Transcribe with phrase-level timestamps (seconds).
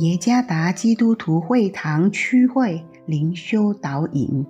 [0.00, 4.46] 耶加达基督徒会堂区会灵修导引，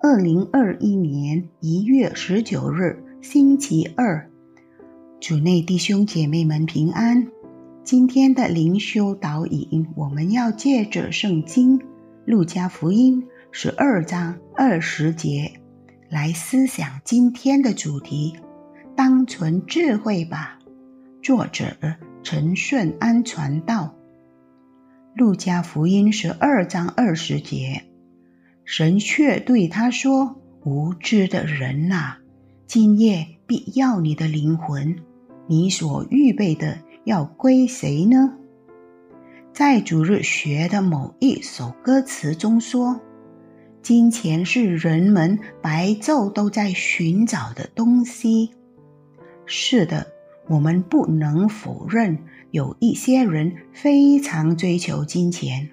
[0.00, 4.30] 二零二一年一月十九日星期二，
[5.20, 7.26] 主内弟兄姐妹们平安。
[7.84, 11.78] 今天的灵修导引，我们要借着圣经
[12.24, 15.52] 路加福音十二章二十节
[16.08, 18.34] 来思想今天的主题：
[18.96, 20.58] 当存智慧吧。
[21.22, 21.66] 作者
[22.22, 23.94] 陈顺安传道。
[25.14, 27.82] 路加福音十二章二十节，
[28.64, 32.16] 神却对他说：“无知的人呐，
[32.66, 34.96] 今夜必要你的灵魂，
[35.46, 38.38] 你所预备的要归谁呢？”
[39.52, 42.98] 在主日学的某一首歌词中说
[43.82, 48.50] ：“金钱是人们白昼都在寻找的东西。”
[49.44, 50.06] 是的，
[50.48, 52.18] 我们不能否认。
[52.52, 55.70] 有一些人非常追求金钱，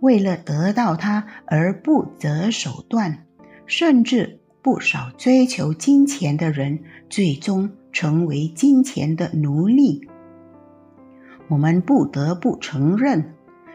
[0.00, 3.26] 为了得到它而不择手段，
[3.64, 10.08] 甚至不少追求金钱的人最终成为金钱的奴隶。
[11.46, 13.32] 我们不得不承认，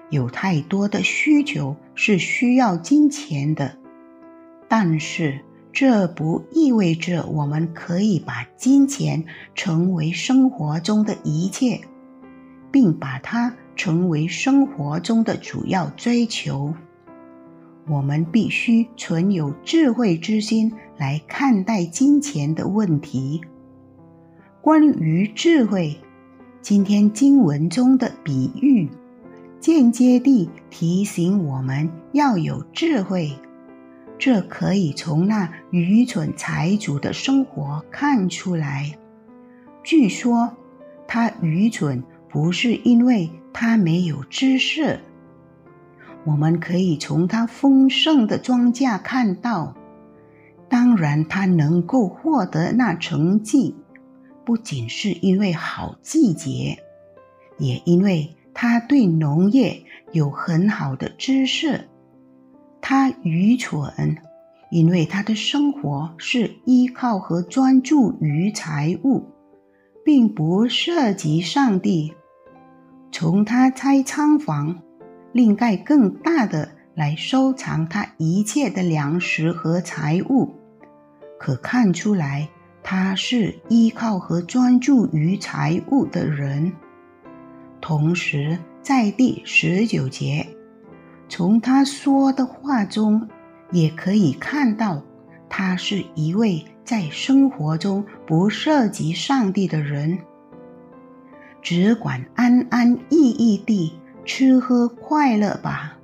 [0.10, 3.78] 有太多的需求是需要金钱的，
[4.68, 5.40] 但是
[5.72, 11.80] 这不意味着我们可以把金钱成为生活中的一切。
[12.76, 16.74] 并把它成为生活中的主要追求。
[17.88, 23.40] 我们必须存有智慧之心来看待金钱的问题。
[24.60, 25.98] 关于智慧，
[26.62, 28.90] 今天经文中的比喻，
[29.62, 33.32] 间接地提醒我们要有智慧。
[34.20, 38.98] 这可以从那愚蠢财主的生活看出来。
[39.82, 40.52] 据说
[41.08, 42.04] 他愚蠢。
[42.36, 45.00] 不是因为他没有知识，
[46.26, 49.74] 我们可以从他丰盛的庄稼看到。
[50.68, 53.74] 当然，他能够获得那成绩，
[54.44, 56.78] 不仅是因为好季节，
[57.58, 61.88] 也因为他对农业有很好的知识。
[62.82, 64.18] 他愚蠢，
[64.70, 69.24] 因为他的生活是依靠和专注于财物，
[70.04, 72.14] 并不涉及上帝。
[73.18, 74.78] 从他拆仓房，
[75.32, 80.54] 另盖更大的来收藏他一切的粮食和财物，
[81.40, 82.50] 可看出来
[82.84, 86.74] 他是依靠和专注于财物的人。
[87.80, 90.46] 同时，在第十九节，
[91.30, 93.30] 从他说的话中，
[93.72, 95.02] 也可以看到
[95.48, 100.20] 他是一位在生活中不涉及上帝的人。
[101.66, 103.92] 只管安安逸逸地
[104.24, 105.98] 吃喝快乐吧。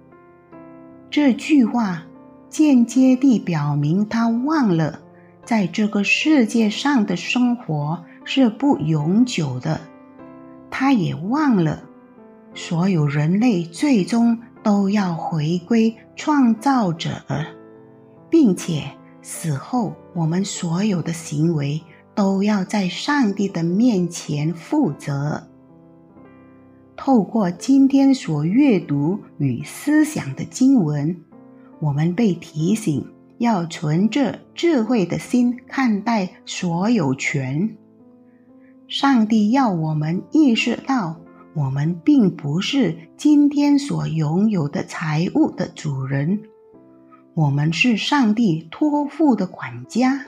[1.11, 2.01] 这句话
[2.49, 4.99] 间接地表明，他忘了
[5.45, 9.79] 在这个世界上的生活是不永久的。
[10.71, 11.83] 他也忘了，
[12.55, 17.11] 所有人类最终都要回归创造者，
[18.31, 18.85] 并且
[19.21, 21.79] 死后我们所有的行为
[22.15, 25.47] 都要在上帝的面前负责。
[27.03, 31.19] 透过今天所阅读与思想的经文，
[31.79, 33.03] 我们被提醒
[33.39, 37.75] 要存着智慧的心看待所有权。
[38.87, 41.19] 上帝要我们意识到，
[41.55, 46.43] 我们并不是今天所拥有的财物的主人，
[47.33, 50.27] 我们是上帝托付的管家。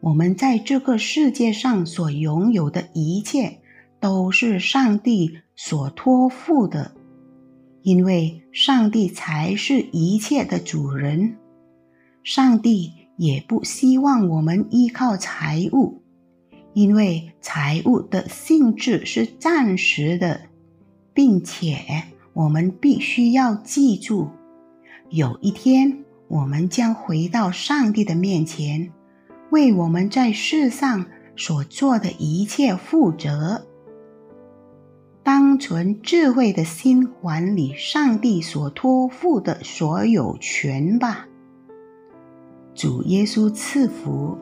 [0.00, 3.58] 我们在这个世界上所拥有的一切。
[4.06, 6.92] 都是上帝所托付的，
[7.82, 11.34] 因为上帝才是一切的主人。
[12.22, 16.04] 上帝也不希望我们依靠财物，
[16.72, 20.42] 因为财物的性质是暂时的，
[21.12, 21.76] 并且
[22.32, 24.28] 我们必须要记住，
[25.10, 28.92] 有一天我们将回到上帝的面前，
[29.50, 33.66] 为我们在世上所做的一切负责。
[35.26, 41.26] 当存智慧的心管理上帝所托付的所有权吧。
[42.76, 44.38] 主耶稣赐福。